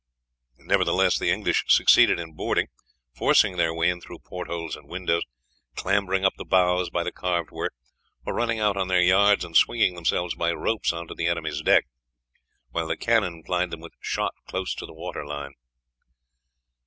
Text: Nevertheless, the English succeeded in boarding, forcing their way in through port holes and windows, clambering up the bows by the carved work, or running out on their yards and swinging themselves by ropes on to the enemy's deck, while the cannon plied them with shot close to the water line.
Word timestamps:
Nevertheless, 0.57 1.19
the 1.19 1.29
English 1.29 1.63
succeeded 1.67 2.19
in 2.19 2.31
boarding, 2.33 2.69
forcing 3.15 3.57
their 3.57 3.71
way 3.71 3.87
in 3.91 4.01
through 4.01 4.17
port 4.17 4.47
holes 4.47 4.75
and 4.75 4.89
windows, 4.89 5.23
clambering 5.75 6.25
up 6.25 6.33
the 6.37 6.43
bows 6.43 6.89
by 6.89 7.03
the 7.03 7.11
carved 7.11 7.51
work, 7.51 7.75
or 8.25 8.33
running 8.33 8.59
out 8.59 8.75
on 8.77 8.87
their 8.87 8.99
yards 9.03 9.45
and 9.45 9.55
swinging 9.55 9.93
themselves 9.93 10.33
by 10.33 10.51
ropes 10.53 10.91
on 10.91 11.07
to 11.07 11.13
the 11.13 11.27
enemy's 11.27 11.61
deck, 11.61 11.85
while 12.71 12.87
the 12.87 12.97
cannon 12.97 13.43
plied 13.43 13.69
them 13.69 13.79
with 13.81 13.93
shot 13.99 14.33
close 14.47 14.73
to 14.73 14.87
the 14.87 14.93
water 14.95 15.23
line. 15.23 15.53